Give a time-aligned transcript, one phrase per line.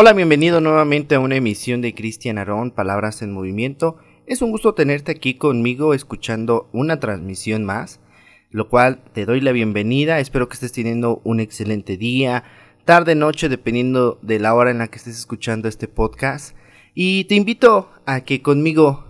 [0.00, 3.96] Hola, bienvenido nuevamente a una emisión de Cristian Arón, Palabras en Movimiento.
[4.28, 7.98] Es un gusto tenerte aquí conmigo escuchando una transmisión más,
[8.52, 10.20] lo cual te doy la bienvenida.
[10.20, 12.44] Espero que estés teniendo un excelente día,
[12.84, 16.54] tarde, noche, dependiendo de la hora en la que estés escuchando este podcast.
[16.94, 19.04] Y te invito a que conmigo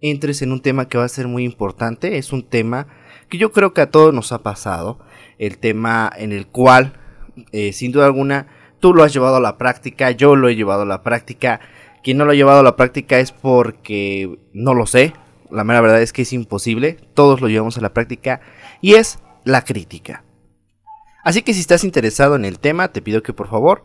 [0.00, 2.18] entres en un tema que va a ser muy importante.
[2.18, 2.88] Es un tema
[3.28, 4.98] que yo creo que a todos nos ha pasado.
[5.38, 6.94] El tema en el cual,
[7.52, 8.48] eh, sin duda alguna,
[8.84, 11.58] tú lo has llevado a la práctica, yo lo he llevado a la práctica.
[12.02, 15.14] Quien no lo ha llevado a la práctica es porque no lo sé.
[15.50, 16.98] La mera verdad es que es imposible.
[17.14, 18.42] Todos lo llevamos a la práctica.
[18.82, 20.22] Y es la crítica.
[21.24, 23.84] Así que si estás interesado en el tema, te pido que por favor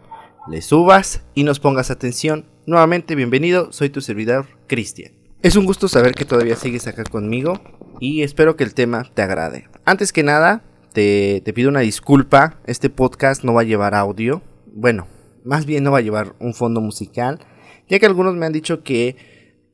[0.49, 2.43] le subas y nos pongas atención.
[2.65, 5.13] Nuevamente, bienvenido, soy tu servidor, Cristian.
[5.41, 7.61] Es un gusto saber que todavía sigues acá conmigo
[8.01, 9.69] y espero que el tema te agrade.
[9.85, 10.61] Antes que nada,
[10.93, 14.41] te, pido una disculpa, este podcast no va a llevar audio,
[14.73, 15.07] bueno,
[15.43, 17.39] más bien no va a llevar un fondo musical,
[17.87, 19.15] ya que algunos me han dicho que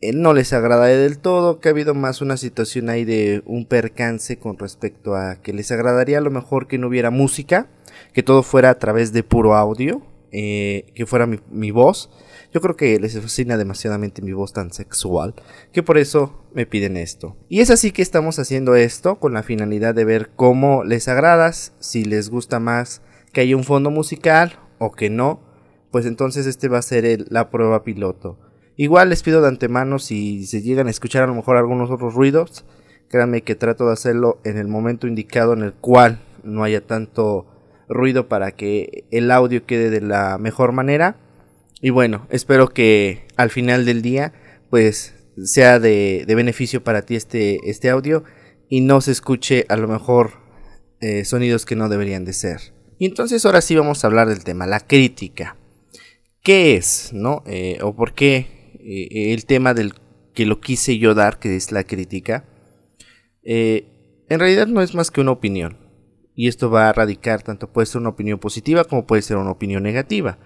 [0.01, 3.65] eh, no les agrada del todo, que ha habido más una situación ahí de un
[3.65, 7.67] percance con respecto a que les agradaría a lo mejor que no hubiera música,
[8.13, 12.09] que todo fuera a través de puro audio, eh, que fuera mi, mi, voz.
[12.53, 15.33] Yo creo que les fascina demasiadamente mi voz tan sexual,
[15.71, 17.37] que por eso me piden esto.
[17.49, 21.73] Y es así que estamos haciendo esto con la finalidad de ver cómo les agradas,
[21.79, 25.41] si les gusta más que haya un fondo musical o que no,
[25.91, 28.39] pues entonces este va a ser la prueba piloto.
[28.77, 32.13] Igual les pido de antemano si se llegan a escuchar a lo mejor algunos otros
[32.13, 32.65] ruidos,
[33.09, 37.47] créanme que trato de hacerlo en el momento indicado en el cual no haya tanto
[37.87, 41.17] ruido para que el audio quede de la mejor manera.
[41.81, 44.33] Y bueno, espero que al final del día
[44.69, 48.23] pues sea de, beneficio para ti este, este audio
[48.69, 50.31] y no se escuche a lo mejor
[50.99, 52.74] eh, sonidos que no deberían de ser.
[52.97, 55.57] Y entonces ahora sí vamos a hablar del tema, la crítica.
[56.41, 57.11] ¿Qué es?
[57.13, 57.43] ¿No?
[57.45, 58.47] Eh, ¿O por qué
[58.79, 59.93] eh, el tema del
[60.33, 62.45] que lo quise yo dar, que es la crítica?
[63.43, 65.77] Eh, en realidad no es más que una opinión.
[66.35, 69.51] Y esto va a radicar, tanto puede ser una opinión positiva como puede ser una
[69.51, 70.37] opinión negativa.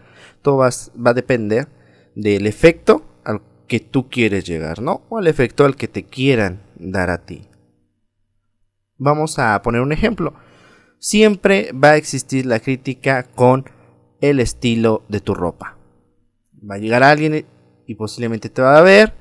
[0.42, 1.68] Todo va, va a depender
[2.16, 5.04] del efecto al que tú quieres llegar, ¿no?
[5.10, 7.42] O al efecto al que te quieran dar a ti.
[8.98, 10.34] Vamos a poner un ejemplo
[11.00, 13.66] siempre va a existir la crítica con
[14.22, 15.78] el estilo de tu ropa.
[16.70, 17.46] Va a llegar alguien
[17.88, 19.14] y posiblemente te va a ver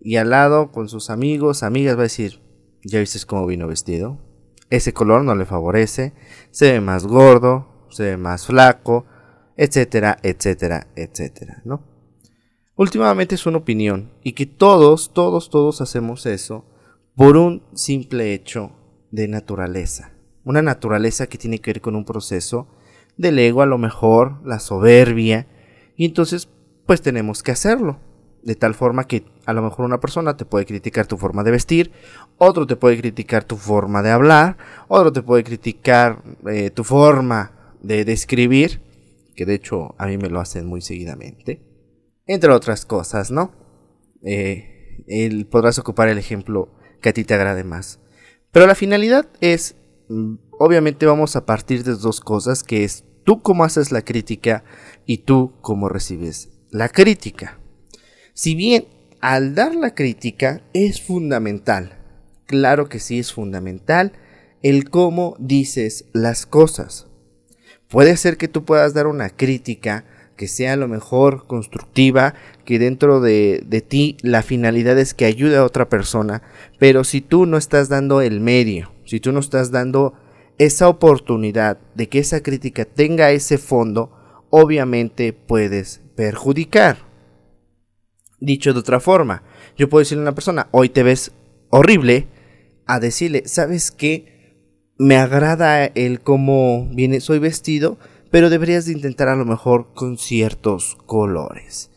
[0.00, 2.40] y al lado con sus amigos, amigas va a decir,
[2.84, 4.18] ya viste cómo vino vestido.
[4.70, 6.12] Ese color no le favorece,
[6.50, 9.06] se ve más gordo, se ve más flaco,
[9.56, 11.82] etcétera, etcétera, etcétera, ¿no?
[12.76, 16.64] Últimamente es una opinión y que todos, todos, todos hacemos eso
[17.16, 18.70] por un simple hecho
[19.10, 22.68] de naturaleza una naturaleza que tiene que ver con un proceso
[23.16, 25.46] del ego, a lo mejor, la soberbia,
[25.96, 26.48] y entonces
[26.86, 28.00] pues tenemos que hacerlo.
[28.42, 31.50] De tal forma que a lo mejor una persona te puede criticar tu forma de
[31.50, 31.92] vestir,
[32.38, 34.56] otro te puede criticar tu forma de hablar,
[34.86, 38.80] otro te puede criticar eh, tu forma de describir,
[39.34, 41.62] que de hecho a mí me lo hacen muy seguidamente,
[42.26, 43.52] entre otras cosas, ¿no?
[44.22, 48.00] Eh, podrás ocupar el ejemplo que a ti te agrade más.
[48.52, 49.76] Pero la finalidad es
[50.58, 54.64] obviamente vamos a partir de dos cosas, que es tú cómo haces la crítica
[55.06, 57.58] y tú cómo recibes la crítica.
[58.34, 58.86] Si bien
[59.20, 61.98] al dar la crítica es fundamental,
[62.46, 64.12] claro que sí es fundamental,
[64.62, 67.06] el cómo dices las cosas.
[67.88, 70.04] Puede ser que tú puedas dar una crítica
[70.36, 75.24] que sea a lo mejor constructiva, que dentro de, de, ti la finalidad es que
[75.24, 76.42] ayude a otra persona,
[76.78, 80.12] pero si tú no estás dando el medio, si tú no estás dando
[80.58, 84.12] esa oportunidad de que esa crítica tenga ese fondo,
[84.50, 86.98] obviamente puedes perjudicar.
[88.38, 89.44] Dicho de otra forma,
[89.78, 91.32] yo puedo decirle a una persona, hoy te ves
[91.70, 92.28] horrible,
[92.84, 94.92] a decirle, ¿sabes qué?
[94.98, 97.96] Me agrada el cómo viene, soy vestido,
[98.30, 101.90] pero deberías de intentar a lo mejor con ciertos colores.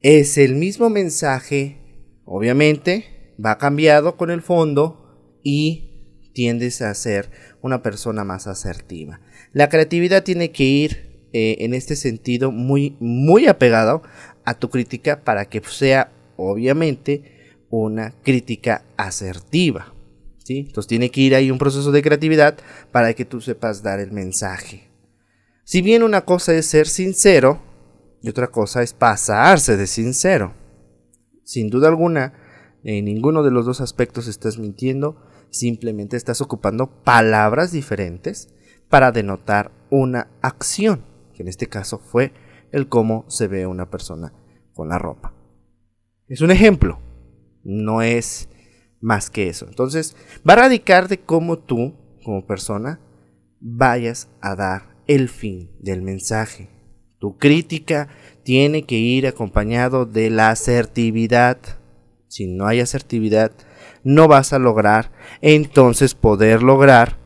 [0.00, 1.80] Es el mismo mensaje,
[2.24, 5.89] obviamente, va cambiado con el fondo y
[6.40, 7.28] tiendes a ser
[7.60, 9.20] una persona más asertiva.
[9.52, 14.02] La creatividad tiene que ir eh, en este sentido muy, muy apegado
[14.46, 19.92] a tu crítica para que sea obviamente una crítica asertiva.
[20.48, 22.56] Entonces tiene que ir ahí un proceso de creatividad
[22.90, 24.88] para que tú sepas dar el mensaje.
[25.64, 27.60] Si bien una cosa es ser sincero
[28.22, 30.54] y otra cosa es pasarse de sincero.
[31.44, 32.32] Sin duda alguna,
[32.82, 38.48] en ninguno de los dos aspectos estás mintiendo Simplemente estás ocupando palabras diferentes
[38.88, 41.04] para denotar una acción,
[41.34, 42.32] que en este caso fue
[42.72, 44.32] el cómo se ve una persona
[44.74, 45.34] con la ropa.
[46.28, 47.00] Es un ejemplo,
[47.64, 48.48] no es
[49.00, 49.66] más que eso.
[49.68, 50.16] Entonces,
[50.48, 51.94] va a radicar de cómo tú,
[52.24, 53.00] como persona,
[53.60, 56.68] vayas a dar el fin del mensaje.
[57.18, 58.08] Tu crítica
[58.44, 61.58] tiene que ir acompañado de la asertividad.
[62.28, 63.52] Si no hay asertividad,
[64.04, 67.18] no vas a lograr entonces poder lograr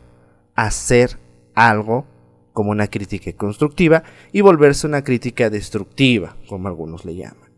[0.54, 1.18] hacer
[1.54, 2.06] algo
[2.52, 7.52] como una crítica constructiva y volverse una crítica destructiva, como algunos le llaman.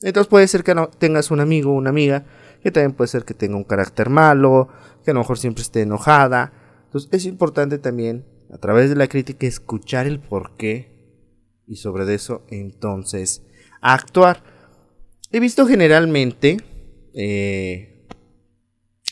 [0.00, 2.24] Entonces puede ser que no tengas un amigo o una amiga
[2.62, 4.68] que también puede ser que tenga un carácter malo,
[5.04, 6.52] que a lo mejor siempre esté enojada.
[6.86, 10.94] Entonces es importante también a través de la crítica escuchar el por qué
[11.66, 13.42] y sobre eso entonces
[13.80, 14.42] actuar.
[15.30, 16.58] He visto generalmente,
[17.14, 18.06] eh,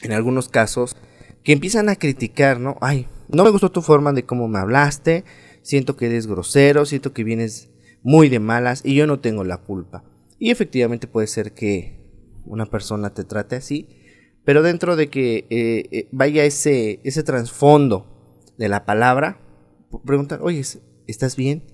[0.03, 0.97] en algunos casos,
[1.45, 2.77] que empiezan a criticar, ¿no?
[2.81, 5.25] Ay, no me gustó tu forma de cómo me hablaste,
[5.63, 7.71] siento que eres grosero, siento que vienes
[8.03, 10.05] muy de malas y yo no tengo la culpa.
[10.39, 12.01] Y efectivamente puede ser que
[12.45, 13.89] una persona te trate así,
[14.45, 19.41] pero dentro de que eh, eh, vaya ese, ese trasfondo de la palabra,
[20.05, 20.63] preguntar, oye,
[21.07, 21.65] ¿estás bien?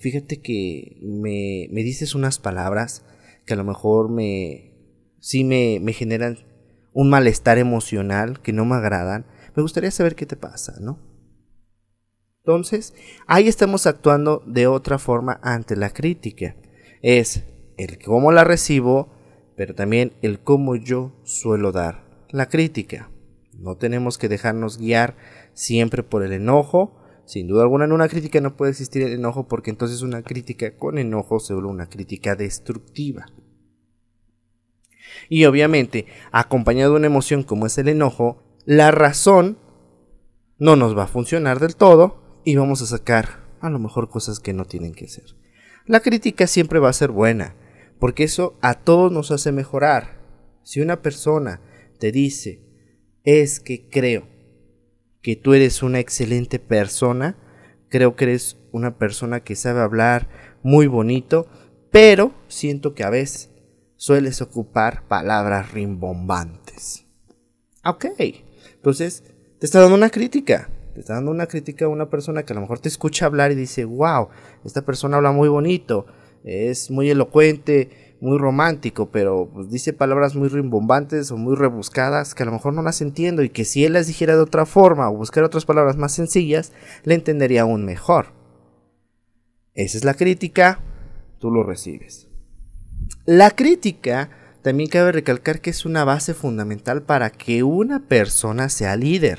[0.00, 3.04] Fíjate que me, me, dices unas palabras
[3.44, 4.75] que a lo mejor me,
[5.20, 6.38] sí me, me generan
[6.92, 9.26] un malestar emocional que no me agradan.
[9.54, 10.98] Me gustaría saber qué te pasa, ¿no?
[12.46, 12.94] Entonces,
[13.26, 16.54] ahí estamos actuando de otra forma ante la crítica.
[17.02, 17.44] Es,
[17.76, 19.12] el cómo la recibo,
[19.56, 23.10] pero también el cómo yo suelo dar la crítica.
[23.52, 25.16] No tenemos que dejarnos guiar
[25.54, 26.96] siempre por el enojo.
[27.24, 30.76] Sin duda alguna en una crítica no puede existir el enojo porque entonces una crítica
[30.76, 33.26] con enojo se vuelve una crítica destructiva.
[35.28, 39.58] Y obviamente, acompañado de una emoción como es el enojo, la razón
[40.58, 44.40] no nos va a funcionar del todo y vamos a sacar a lo mejor cosas
[44.40, 45.24] que no tienen que ser.
[45.86, 47.54] La crítica siempre va a ser buena,
[47.98, 50.20] porque eso a todos nos hace mejorar.
[50.62, 51.60] Si una persona
[51.98, 52.62] te dice,
[53.24, 54.28] es que creo
[55.22, 57.36] que tú eres una excelente persona,
[57.88, 60.28] creo que eres una persona que sabe hablar
[60.62, 61.48] muy bonito,
[61.90, 63.50] pero siento que a veces
[63.96, 67.04] sueles ocupar palabras rimbombantes.
[67.84, 68.06] Ok,
[68.74, 69.24] entonces
[69.58, 70.70] te está dando una crítica.
[70.94, 73.52] Te está dando una crítica a una persona que a lo mejor te escucha hablar
[73.52, 74.28] y dice, wow,
[74.64, 76.06] esta persona habla muy bonito,
[76.42, 82.42] es muy elocuente, muy romántico, pero pues, dice palabras muy rimbombantes o muy rebuscadas que
[82.44, 85.10] a lo mejor no las entiendo y que si él las dijera de otra forma
[85.10, 86.72] o buscara otras palabras más sencillas,
[87.04, 88.28] le entendería aún mejor.
[89.74, 90.80] Esa es la crítica,
[91.38, 92.25] tú lo recibes.
[93.24, 94.30] La crítica
[94.62, 99.38] también cabe recalcar que es una base fundamental para que una persona sea líder.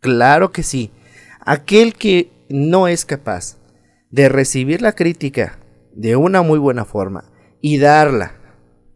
[0.00, 0.90] Claro que sí.
[1.40, 3.56] Aquel que no es capaz
[4.10, 5.58] de recibir la crítica
[5.94, 7.24] de una muy buena forma
[7.60, 8.34] y darla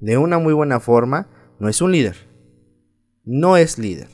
[0.01, 1.29] de una muy buena forma,
[1.59, 2.17] no es un líder.
[3.25, 4.09] No es líder.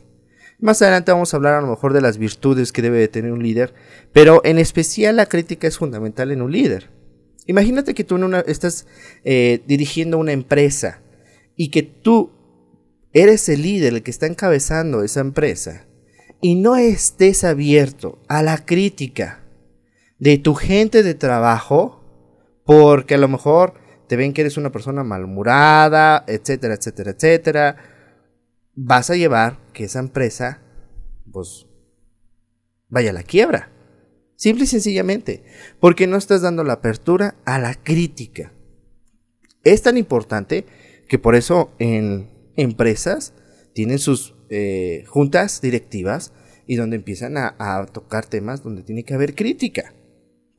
[0.60, 3.32] Más adelante vamos a hablar a lo mejor de las virtudes que debe de tener
[3.32, 3.74] un líder,
[4.12, 6.90] pero en especial la crítica es fundamental en un líder.
[7.46, 8.86] Imagínate que tú estás
[9.24, 11.00] eh, dirigiendo una empresa
[11.56, 12.30] y que tú
[13.12, 15.86] eres el líder, el que está encabezando esa empresa,
[16.40, 19.40] y no estés abierto a la crítica
[20.18, 22.00] de tu gente de trabajo,
[22.64, 23.74] porque a lo mejor
[24.08, 27.76] te ven que eres una persona malhumorada, etcétera, etcétera, etcétera.
[28.74, 30.60] Vas a llevar que esa empresa,
[31.31, 31.67] pues,
[32.88, 33.70] vaya a la quiebra.
[34.43, 35.44] Simple y sencillamente.
[35.79, 38.53] Porque no estás dando la apertura a la crítica.
[39.63, 40.67] Es tan importante
[41.08, 43.34] que por eso en empresas
[43.72, 46.32] tienen sus eh, juntas directivas
[46.67, 49.94] y donde empiezan a, a tocar temas donde tiene que haber crítica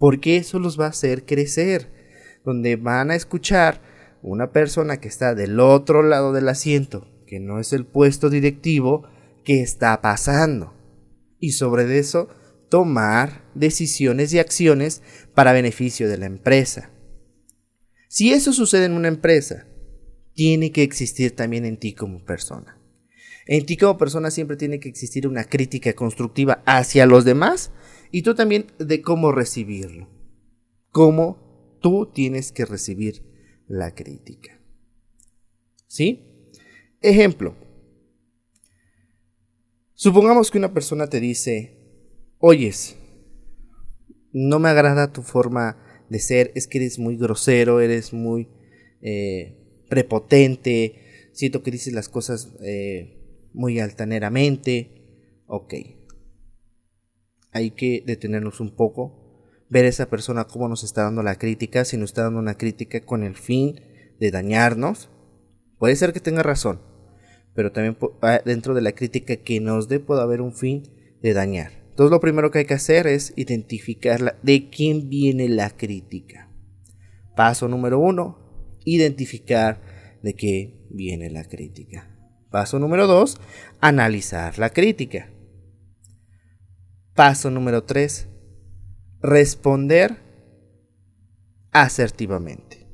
[0.03, 1.87] porque eso los va a hacer crecer,
[2.43, 3.79] donde van a escuchar
[4.21, 9.07] una persona que está del otro lado del asiento, que no es el puesto directivo,
[9.45, 10.73] que está pasando.
[11.39, 12.27] Y sobre eso
[12.73, 15.03] tomar decisiones y acciones
[15.35, 16.89] para beneficio de la empresa.
[18.09, 19.67] Si eso sucede en una empresa,
[20.33, 22.81] tiene que existir también en ti como persona.
[23.45, 27.69] En ti como persona siempre tiene que existir una crítica constructiva hacia los demás
[28.09, 30.09] y tú también de cómo recibirlo.
[30.89, 33.21] Cómo tú tienes que recibir
[33.67, 34.59] la crítica.
[35.85, 36.25] ¿Sí?
[37.01, 37.55] Ejemplo.
[39.93, 41.72] Supongamos que una persona te dice,
[42.45, 42.97] oyes,
[44.33, 45.77] no me agrada tu forma
[46.09, 48.49] de ser, es que eres muy grosero, eres muy
[49.01, 55.39] eh, prepotente, siento que dices las cosas eh, muy altaneramente.
[55.47, 55.73] Ok,
[57.51, 61.85] hay que detenernos un poco, ver a esa persona cómo nos está dando la crítica,
[61.85, 63.79] si nos está dando una crítica con el fin
[64.19, 65.09] de dañarnos.
[65.79, 66.81] Puede ser que tenga razón,
[67.55, 70.83] pero también ah, dentro de la crítica que nos dé puede haber un fin
[71.21, 71.82] de dañar.
[71.93, 76.49] Entonces lo primero que hay que hacer es identificar de quién viene la crítica.
[77.35, 79.79] Paso número uno, identificar
[80.23, 82.09] de qué viene la crítica.
[82.49, 83.39] Paso número dos,
[83.79, 85.29] analizar la crítica.
[87.13, 88.27] Paso número tres,
[89.21, 90.17] responder
[91.69, 92.87] asertivamente.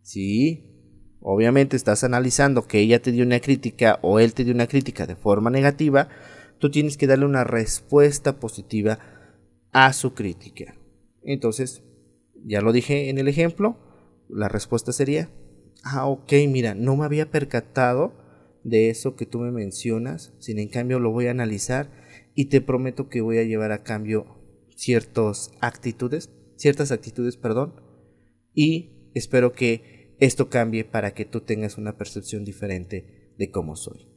[0.00, 0.64] Si
[1.20, 5.06] obviamente estás analizando que ella te dio una crítica o él te dio una crítica
[5.06, 6.08] de forma negativa,
[6.58, 8.98] tú tienes que darle una respuesta positiva
[9.72, 10.74] a su crítica.
[11.22, 11.82] Entonces,
[12.44, 13.76] ya lo dije en el ejemplo,
[14.28, 15.30] la respuesta sería,
[15.82, 18.14] ah, ok, mira, no me había percatado
[18.64, 21.90] de eso que tú me mencionas, sin en cambio lo voy a analizar
[22.34, 24.26] y te prometo que voy a llevar a cambio
[24.74, 27.80] ciertas actitudes, ciertas actitudes, perdón,
[28.54, 34.15] y espero que esto cambie para que tú tengas una percepción diferente de cómo soy.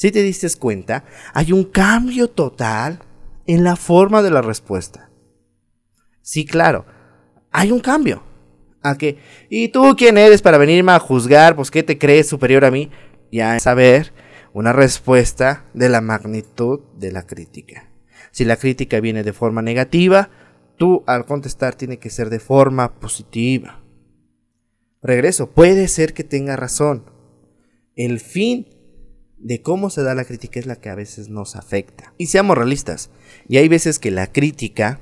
[0.00, 1.04] Si te diste cuenta,
[1.34, 3.00] hay un cambio total
[3.44, 5.10] en la forma de la respuesta.
[6.22, 6.86] Sí, claro,
[7.50, 8.22] hay un cambio.
[8.80, 9.18] ¿A qué?
[9.50, 11.54] ¿Y tú quién eres para venirme a juzgar?
[11.54, 12.90] Pues ¿qué te crees superior a mí?
[13.30, 14.14] Ya es saber
[14.54, 17.92] una respuesta de la magnitud de la crítica.
[18.30, 20.30] Si la crítica viene de forma negativa,
[20.78, 23.84] tú al contestar tiene que ser de forma positiva.
[25.02, 27.04] Regreso, puede ser que tenga razón.
[27.96, 28.79] El fin
[29.40, 32.12] de cómo se da la crítica es la que a veces nos afecta.
[32.18, 33.10] Y seamos realistas.
[33.48, 35.00] Y hay veces que la crítica,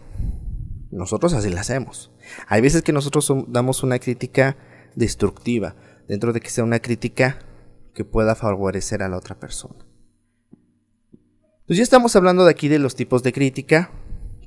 [0.90, 2.12] nosotros así la hacemos.
[2.46, 4.56] Hay veces que nosotros damos una crítica
[4.94, 5.76] destructiva,
[6.08, 7.40] dentro de que sea una crítica
[7.94, 9.86] que pueda favorecer a la otra persona.
[11.60, 13.90] Entonces ya estamos hablando de aquí de los tipos de crítica,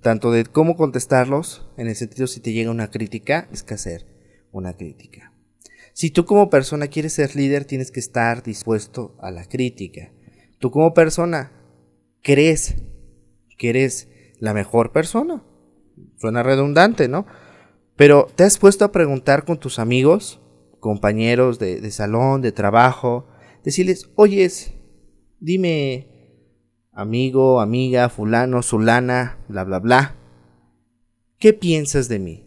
[0.02, 4.08] tanto de cómo contestarlos, en el sentido si te llega una crítica, es que hacer
[4.52, 5.31] una crítica.
[6.02, 10.12] Si tú como persona quieres ser líder, tienes que estar dispuesto a la crítica.
[10.58, 11.52] Tú como persona
[12.24, 12.82] crees
[13.60, 15.44] que eres la mejor persona.
[16.18, 17.28] Suena redundante, ¿no?
[17.98, 20.42] Pero te has puesto a preguntar con tus amigos,
[20.80, 23.28] compañeros de, salón, de trabajo,
[23.64, 24.74] decirles, oyes,
[25.40, 26.08] dime,
[26.94, 30.16] amigo, amiga, fulano, fulana, bla, bla, bla,
[31.38, 32.44] ¿qué piensas de mí?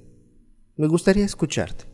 [0.74, 1.93] Me gustaría escucharte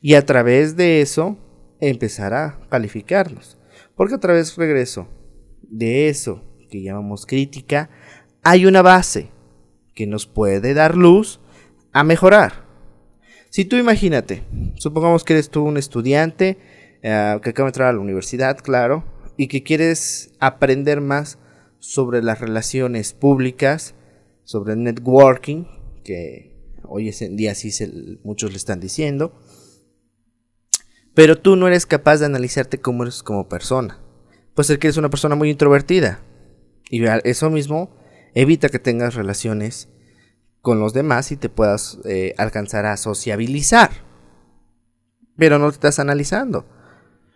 [0.00, 1.36] y a través de eso
[1.80, 3.58] empezar a calificarnos.
[3.96, 5.08] Porque a través, regreso,
[5.62, 7.90] de eso que llamamos crítica,
[8.42, 9.30] hay una base
[9.94, 11.40] que nos puede dar luz
[11.92, 12.66] a mejorar.
[13.50, 14.44] Si tú imagínate,
[14.76, 16.56] supongamos que eres tú un estudiante
[17.02, 19.04] eh, que acaba de entrar a la universidad, claro,
[19.36, 21.38] y que quieres aprender más
[21.78, 23.94] sobre las relaciones públicas,
[24.44, 25.64] sobre el networking,
[26.04, 27.70] que hoy en día sí
[28.24, 29.38] muchos le están diciendo,
[31.14, 33.98] pero tú no eres capaz de analizarte como eres como persona.
[34.54, 36.20] Puede ser que eres una persona muy introvertida.
[36.90, 37.96] Y eso mismo
[38.34, 39.88] evita que tengas relaciones
[40.60, 43.90] con los demás y te puedas eh, alcanzar a sociabilizar.
[45.36, 46.66] Pero no te estás analizando.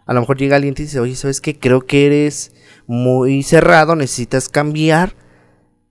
[0.06, 1.59] A lo mejor llega alguien y te dice, oye, ¿sabes qué?
[1.59, 2.52] Creo que eres
[2.87, 5.14] muy cerrado, necesitas cambiar.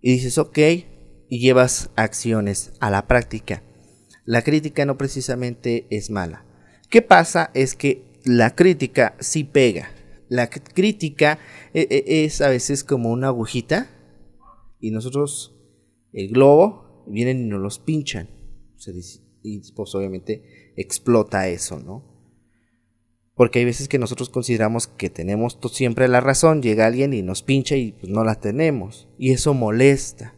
[0.01, 3.63] Y dices, ok, y llevas acciones a la práctica.
[4.23, 6.44] La crítica no precisamente es mala.
[6.95, 7.51] ¿Qué pasa?
[7.53, 9.91] Es que la crítica sí pega.
[10.29, 11.39] La crítica
[11.73, 13.89] e, e, es a veces como una agujita
[14.79, 15.57] y nosotros,
[16.13, 18.29] el globo, vienen y nos los pinchan.
[19.43, 22.31] Y pues obviamente explota eso, ¿no?
[23.33, 27.43] Porque hay veces que nosotros consideramos que tenemos siempre la razón, llega alguien y nos
[27.43, 29.09] pincha y pues no la tenemos.
[29.17, 30.33] Y eso molesta.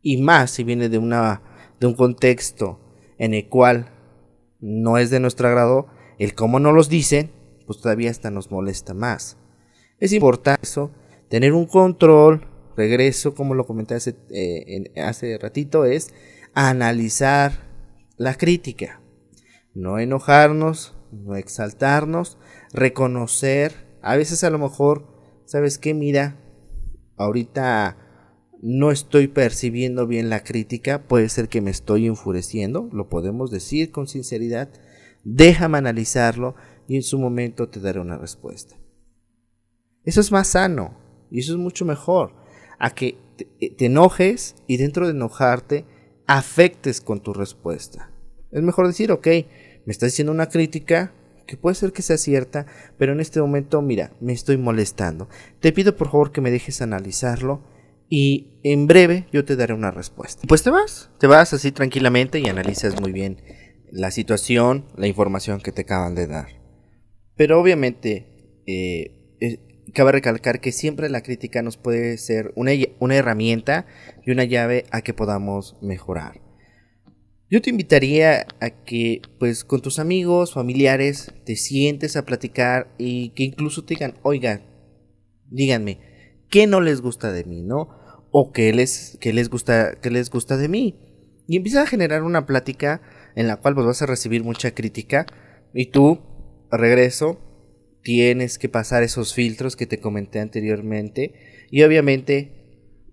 [0.00, 1.42] Y más si viene de, una,
[1.78, 2.80] de un contexto
[3.18, 3.91] en el cual
[4.62, 5.88] no es de nuestro agrado,
[6.18, 7.32] el cómo no los dicen,
[7.66, 9.36] pues todavía hasta nos molesta más.
[9.98, 10.90] Es importante eso,
[11.28, 16.14] tener un control, regreso, como lo comenté hace, eh, hace ratito, es
[16.54, 17.52] analizar
[18.16, 19.00] la crítica.
[19.74, 22.38] No enojarnos, no exaltarnos,
[22.72, 25.06] reconocer, a veces a lo mejor,
[25.44, 25.94] ¿sabes qué?
[25.94, 26.36] Mira,
[27.16, 27.96] ahorita
[28.62, 33.90] no estoy percibiendo bien la crítica, puede ser que me estoy enfureciendo, lo podemos decir
[33.90, 34.70] con sinceridad,
[35.24, 36.54] déjame analizarlo
[36.86, 38.76] y en su momento te daré una respuesta.
[40.04, 40.96] Eso es más sano
[41.30, 42.34] y eso es mucho mejor
[42.78, 45.84] a que te, eh, enojes y dentro de enojarte
[46.26, 48.12] afectes con tu respuesta.
[48.52, 49.26] Es mejor decir, ok,
[49.86, 51.12] me estás diciendo una crítica
[51.46, 52.66] que puede ser que sea cierta,
[52.96, 55.28] pero en este momento, mira, me estoy molestando.
[55.58, 57.71] Te pido por favor que me dejes analizarlo
[58.14, 60.42] y en breve yo te daré una respuesta.
[60.46, 63.40] Pues te vas, te vas así tranquilamente y analizas muy bien
[63.90, 66.48] la situación, la información que te acaban de dar.
[67.36, 73.86] Pero obviamente, eh, cabe recalcar que siempre la crítica nos puede ser una, una herramienta
[74.26, 76.42] y una llave a que podamos mejorar.
[77.48, 83.30] Yo te invitaría a que, pues, con tus amigos, familiares, te sientes a platicar y
[83.30, 84.60] que incluso te digan, oiga,
[85.48, 85.98] díganme,
[86.50, 88.01] ¿qué no les gusta de mí, no?
[88.32, 90.98] O qué les, qué les gusta, qué les gusta de mí.
[91.46, 93.02] Y empieza a generar una plática
[93.36, 95.26] en la cual pues, vas a recibir mucha crítica
[95.74, 96.20] y tú,
[96.70, 97.38] regreso,
[98.02, 101.34] tienes que pasar esos filtros que te comenté anteriormente
[101.70, 102.62] y obviamente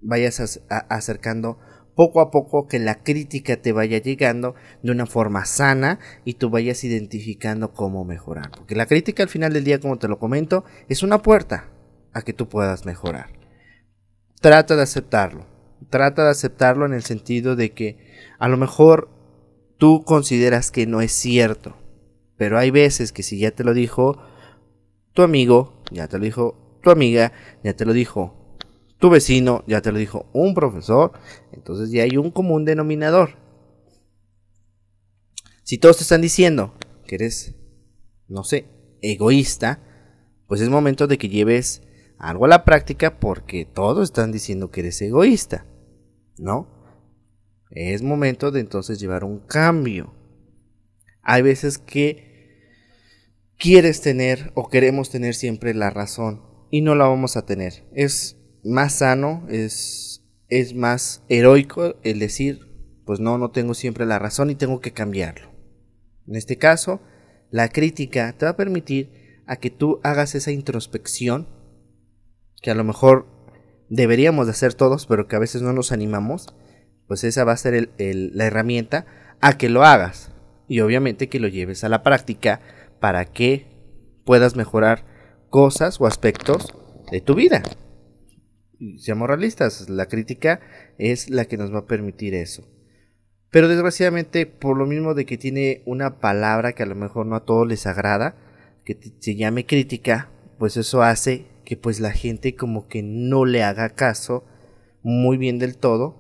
[0.02, 1.60] vayas acercando
[1.96, 6.50] poco a poco que la crítica te vaya llegando de una forma sana y tú
[6.50, 8.52] vayas identificando cómo mejorar.
[8.56, 11.70] Porque la crítica al final del día, como te lo comento, es una puerta
[12.14, 13.39] a que tú puedas mejorar.
[14.40, 15.46] Trata de aceptarlo.
[15.90, 17.98] Trata de aceptarlo en el sentido de que
[18.38, 19.10] a lo mejor
[19.78, 21.76] tú consideras que no es cierto.
[22.38, 24.18] Pero hay veces que si ya te lo dijo
[25.14, 28.58] tu amigo, ya te lo dijo tu amiga, ya te lo dijo
[28.98, 31.14] tu vecino, ya te lo dijo un profesor,
[31.52, 33.38] entonces ya hay un común denominador.
[35.64, 36.74] Si todos te están diciendo
[37.06, 37.56] que eres,
[38.28, 38.66] no sé,
[39.02, 39.82] egoísta,
[40.48, 41.82] pues es momento de que lleves
[42.20, 45.66] algo a la práctica porque todos están diciendo que eres egoísta,
[46.38, 46.68] ¿no?
[47.72, 50.14] Es momento de entonces llevar un cambio.
[51.22, 52.28] Hay veces que
[53.58, 57.88] quieres tener o queremos tener siempre la razón y no la vamos a tener.
[57.94, 62.68] Es más sano, es, es más heroico el decir,
[63.06, 65.50] pues no, no tengo siempre la razón y tengo que cambiarlo.
[66.28, 67.02] En este caso,
[67.50, 71.59] la crítica te va a permitir a que tú hagas esa introspección
[72.62, 73.28] que a lo mejor
[73.90, 76.54] deberíamos de hacer todos, pero que a veces no nos animamos,
[77.08, 79.06] pues esa va a ser la herramienta
[79.42, 80.32] a que lo hagas
[80.68, 82.62] y obviamente que lo lleves a la práctica
[83.00, 83.68] para que
[84.26, 85.06] puedas mejorar
[85.50, 86.74] cosas o aspectos
[87.12, 87.64] de tu vida
[88.98, 90.60] seamos realistas, la crítica
[90.98, 92.68] es la que nos va a permitir eso.
[93.52, 97.36] Pero desgraciadamente, por lo mismo de que tiene una palabra que a lo mejor no
[97.36, 98.36] a todos les agrada,
[98.86, 103.62] que se llame crítica, pues eso hace que pues la gente como que no le
[103.62, 104.44] haga caso
[105.04, 106.16] muy bien del todo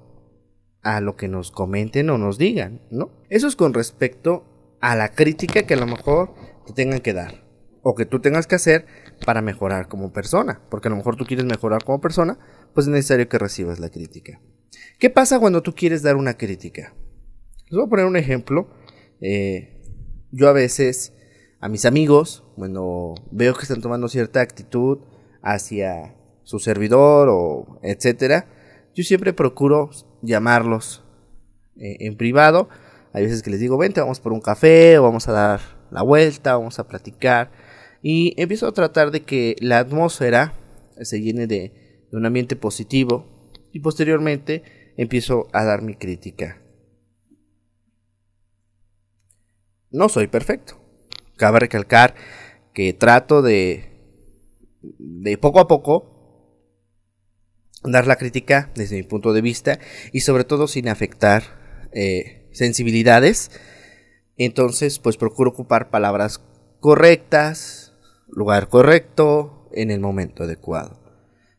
[0.84, 3.10] a lo que nos comenten o nos digan, ¿no?
[3.32, 6.36] Eso es con respecto a la crítica que a lo mejor
[6.68, 7.44] te tengan que dar
[7.82, 8.86] o que tú tengas que hacer
[9.26, 10.62] para mejorar como persona.
[10.70, 12.38] Porque a lo mejor tú quieres mejorar como persona,
[12.76, 14.40] pues es necesario que recibas la crítica.
[15.00, 16.94] ¿Qué pasa cuando tú quieres dar una crítica?
[17.72, 18.70] Les voy a poner un ejemplo.
[19.20, 19.82] Eh,
[20.30, 21.16] yo a veces
[21.60, 25.00] a mis amigos, cuando veo que están tomando cierta actitud
[25.41, 28.47] hacia su servidor o etcétera,
[28.95, 29.89] yo siempre procuro
[30.21, 31.04] llamarlos
[31.78, 32.69] eh, en privado.
[33.13, 35.60] Hay veces que les digo, vente, vamos por un café o vamos a dar
[35.91, 37.52] la vuelta, vamos a platicar
[38.02, 40.54] y empiezo a tratar de que la atmósfera
[41.02, 43.28] se llene de, un ambiente positivo
[43.71, 46.62] y posteriormente empiezo a dar mi crítica.
[49.91, 50.80] No soy perfecto.
[51.38, 52.15] Cabe recalcar
[52.73, 53.88] que trato de,
[54.82, 56.20] de poco a poco
[57.84, 59.80] dar la crítica desde mi punto de vista
[60.12, 61.44] y sobre todo sin afectar
[61.94, 63.52] eh, sensibilidades.
[64.38, 66.42] Entonces, pues procuro ocupar palabras
[66.80, 67.94] correctas,
[68.28, 71.00] lugar correcto, en el momento adecuado.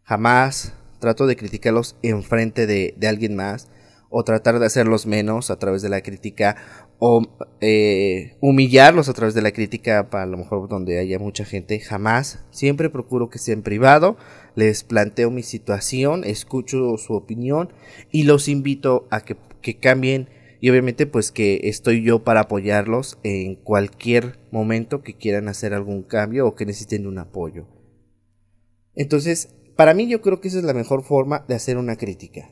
[0.02, 3.68] Jamás trato de criticarlos enfrente de, de alguien más
[4.10, 6.56] o tratar de hacerlos menos a través de la crítica
[6.98, 7.22] o
[7.60, 11.78] eh, humillarlos a través de la crítica para a lo mejor donde haya mucha gente.
[11.78, 12.44] Jamás.
[12.50, 14.16] Siempre procuro que sea en privado.
[14.56, 17.72] Les planteo mi situación, escucho su opinión
[18.10, 20.28] y los invito a que, que cambien
[20.60, 26.02] y obviamente pues que estoy yo para apoyarlos en cualquier momento que quieran hacer algún
[26.02, 27.66] cambio o que necesiten un apoyo.
[28.94, 32.50] Entonces, para mí yo creo que esa es la mejor forma de hacer una crítica.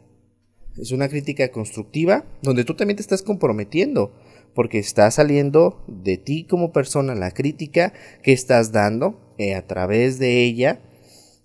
[0.80, 4.12] Es una crítica constructiva donde tú también te estás comprometiendo
[4.54, 10.18] porque está saliendo de ti como persona la crítica que estás dando eh, a través
[10.18, 10.80] de ella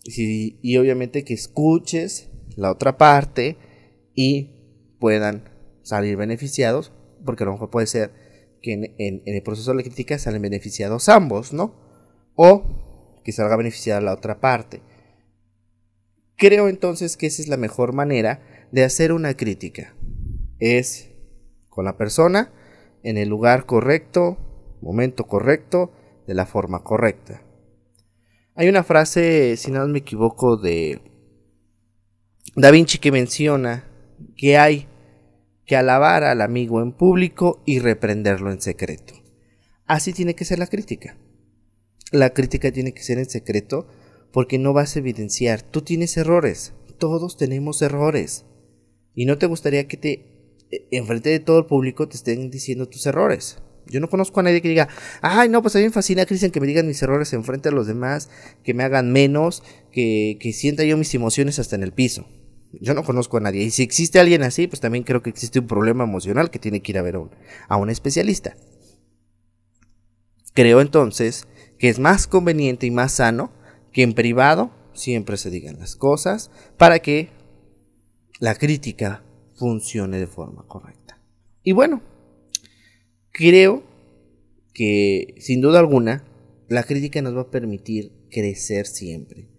[0.03, 3.57] y, obviamente que escuches la otra parte
[4.13, 4.51] y
[4.99, 5.49] puedan
[5.81, 6.91] salir beneficiados,
[7.25, 8.11] porque a lo mejor puede ser
[8.61, 11.75] que en, el proceso de la crítica salen beneficiados ambos, ¿no?
[12.35, 12.63] O
[13.23, 14.81] que salga beneficiada la otra parte.
[16.35, 18.41] Creo entonces que esa es la mejor manera
[18.73, 19.93] de hacer una crítica.
[20.57, 21.11] Es
[21.69, 22.51] con la persona,
[23.03, 24.37] en el lugar correcto,
[24.81, 25.91] momento correcto,
[26.25, 27.43] de la forma correcta.
[28.55, 31.01] Hay una frase, si no me equivoco, de
[32.55, 33.87] Da Vinci que menciona
[34.35, 34.87] que hay
[35.67, 39.13] que alabar al amigo en público y reprenderlo en secreto.
[39.85, 41.15] Así tiene que ser la crítica.
[42.11, 43.87] La crítica tiene que ser en secreto
[44.31, 45.61] porque no vas a evidenciar.
[45.61, 46.73] Tú tienes errores.
[46.97, 48.45] Todos tenemos errores.
[49.15, 50.11] Y no te gustaría que te,
[50.71, 53.57] e, enfrente de todo el público, te estén diciendo tus errores.
[53.85, 54.87] Yo no conozco a nadie que diga,
[55.21, 57.75] ay, no, pues a mí me fascina, Cristian, que me digan mis errores enfrente de
[57.75, 58.29] los demás,
[58.63, 62.27] que me hagan menos, que, que sienta yo mis emociones hasta en el piso.
[62.79, 63.63] Yo no conozco a nadie.
[63.63, 66.81] Y si existe alguien así, pues también creo que existe un problema emocional que tiene
[66.81, 67.31] que ir a ver a un,
[67.67, 68.55] a un especialista.
[70.53, 71.47] Creo entonces
[71.77, 73.51] que es más conveniente y más sano
[73.91, 77.29] que en privado siempre se digan las cosas para que
[78.39, 79.23] la crítica
[79.55, 81.19] funcione de forma correcta.
[81.63, 82.01] Y bueno,
[83.31, 83.83] creo
[84.73, 86.25] que sin duda alguna
[86.67, 89.49] la crítica nos va a permitir crecer siempre.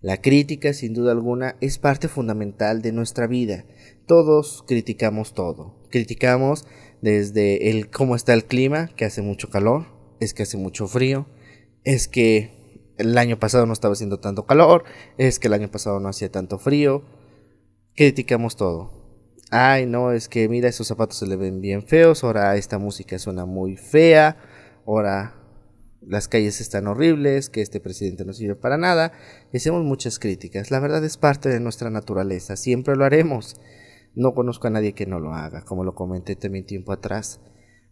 [0.00, 3.64] La crítica, sin duda alguna, es parte fundamental de nuestra vida.
[4.06, 5.76] Todos criticamos todo.
[5.90, 6.64] Criticamos
[7.02, 9.86] desde el cómo está el clima, que hace mucho calor,
[10.18, 11.26] es que hace mucho frío,
[11.84, 12.50] es que
[12.98, 14.84] el año pasado no estaba haciendo tanto calor,
[15.18, 17.02] es que el año pasado no hacía tanto frío.
[17.94, 18.90] Criticamos todo.
[19.50, 23.18] Ay, no, es que mira, esos zapatos se le ven bien feos, ahora esta música
[23.18, 24.38] suena muy fea,
[24.86, 25.34] ahora
[26.00, 29.12] las calles están horribles, que este presidente no sirve para nada,
[29.52, 30.70] hacemos muchas críticas.
[30.70, 33.56] La verdad es parte de nuestra naturaleza, siempre lo haremos.
[34.14, 37.40] No conozco a nadie que no lo haga, como lo comenté también tiempo atrás.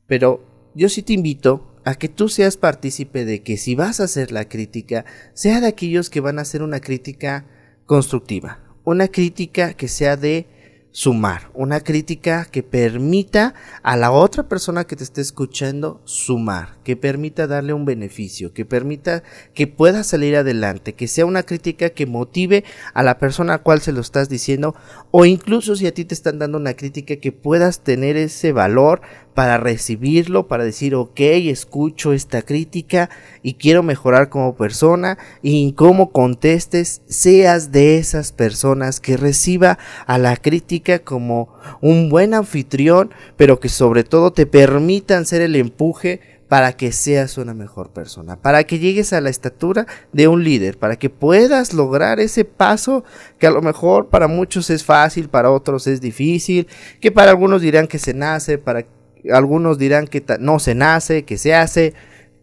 [0.06, 4.04] Pero yo sí te invito a que tú seas partícipe de que si vas a
[4.04, 7.46] hacer la crítica, sea de aquellos que van a hacer una crítica
[7.86, 10.46] constructiva, una crítica que sea de
[10.92, 16.96] sumar, una crítica que permita a la otra persona que te esté escuchando sumar, que
[16.96, 19.22] permita darle un beneficio, que permita
[19.54, 23.80] que pueda salir adelante, que sea una crítica que motive a la persona a cual
[23.80, 24.74] se lo estás diciendo
[25.12, 29.00] o incluso si a ti te están dando una crítica que puedas tener ese valor
[29.34, 33.10] para recibirlo, para decir, ok, escucho esta crítica
[33.42, 39.78] y quiero mejorar como persona y en cómo contestes, seas de esas personas que reciba
[40.06, 45.56] a la crítica como un buen anfitrión, pero que sobre todo te permitan ser el
[45.56, 50.42] empuje para que seas una mejor persona, para que llegues a la estatura de un
[50.42, 53.04] líder, para que puedas lograr ese paso
[53.38, 56.66] que a lo mejor para muchos es fácil, para otros es difícil,
[57.00, 58.84] que para algunos dirán que se nace, para
[59.32, 61.94] algunos dirán que no se nace, que se hace,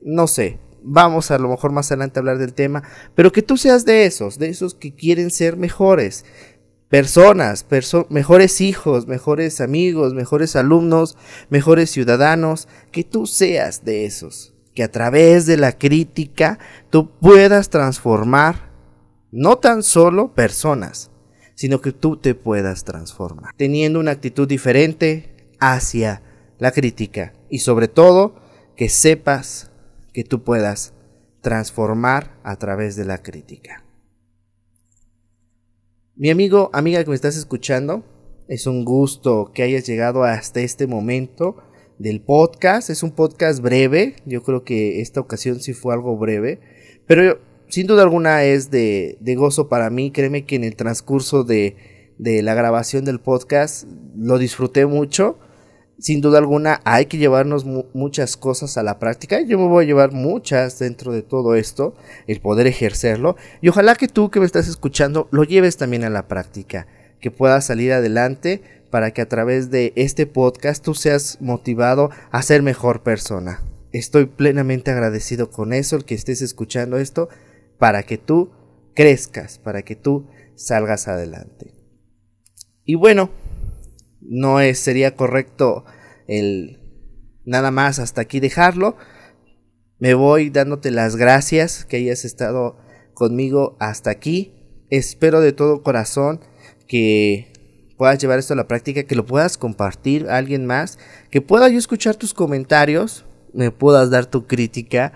[0.02, 0.58] no sé.
[0.82, 4.06] Vamos a lo mejor más adelante a hablar del tema, pero que tú seas de
[4.06, 6.24] esos, de esos que quieren ser mejores
[6.90, 7.66] personas,
[8.10, 11.18] mejores hijos, mejores amigos, mejores alumnos,
[11.50, 17.70] mejores ciudadanos, que tú seas de esos, que a través de la crítica tú puedas
[17.70, 18.72] transformar
[19.32, 21.12] no tan solo personas,
[21.56, 26.22] sino que tú te puedas transformar, teniendo una actitud diferente hacia
[26.60, 28.36] la crítica y sobre todo
[28.76, 29.72] que sepas
[30.14, 30.94] que tú puedas
[31.42, 33.87] transformar a través de la crítica.
[36.20, 38.04] Mi amigo, amiga que me estás escuchando,
[38.48, 41.58] es un gusto que hayas llegado hasta este momento
[42.00, 42.90] del podcast.
[42.90, 46.60] Es un podcast breve, yo creo que esta ocasión sí fue algo breve,
[47.06, 50.10] pero sin duda alguna es de, gozo para mí.
[50.10, 55.38] Créeme que en el transcurso de, de la grabación del podcast lo disfruté mucho
[56.00, 59.42] sin duda alguna hay que llevarnos muchas cosas a la práctica.
[59.42, 61.96] Yo me voy a llevar muchas dentro de todo esto,
[62.28, 63.36] el poder ejercerlo.
[63.62, 66.88] Y ojalá que tú que me estás escuchando lo lleves también a la práctica,
[67.20, 72.42] que puedas salir adelante para que a través de este podcast tú seas motivado a
[72.42, 73.64] ser mejor persona.
[73.92, 77.30] Estoy plenamente agradecido con eso, el que estés escuchando esto,
[77.80, 78.52] para que tú
[78.94, 81.74] crezcas, para que tú salgas adelante.
[82.84, 83.30] Y bueno,
[84.28, 85.86] no es, sería correcto
[86.28, 86.80] el
[87.46, 88.98] nada más hasta aquí dejarlo.
[90.00, 92.78] Me voy dándote las gracias que hayas estado
[93.14, 94.54] conmigo hasta aquí.
[94.90, 96.42] Espero de todo corazón
[96.88, 97.52] que
[97.98, 101.00] puedas llevar esto a la práctica, que lo puedas compartir a alguien más,
[101.32, 105.14] que pueda yo escuchar tus comentarios, me puedas dar tu crítica.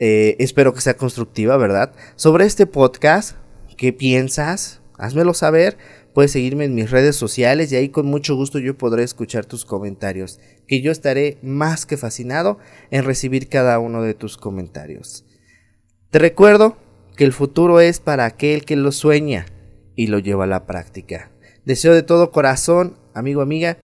[0.00, 1.92] Eh, espero que sea constructiva, ¿verdad?
[2.16, 3.36] Sobre este podcast,
[3.76, 4.80] ¿qué piensas?
[4.96, 5.78] Házmelo saber
[6.14, 9.64] Puedes seguirme en mis redes sociales y ahí con mucho gusto yo podré escuchar tus
[9.64, 12.58] comentarios, que yo estaré más que fascinado
[12.90, 15.24] en recibir cada uno de tus comentarios.
[16.10, 16.76] Te recuerdo
[17.16, 19.46] que el futuro es para aquel que lo sueña
[19.94, 21.32] y lo lleva a la práctica.
[21.64, 23.78] Deseo de todo corazón, amigo, amiga,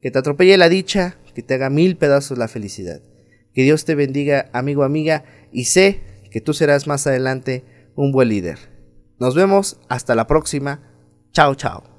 [0.00, 3.02] que te atropelle la dicha, que te haga mil pedazos la felicidad.
[3.52, 8.28] Que Dios te bendiga, amigo, amiga, y sé que tú serás más adelante un buen
[8.28, 8.58] líder.
[9.18, 10.95] Nos vemos hasta la próxima.
[11.36, 11.95] Chao, chao.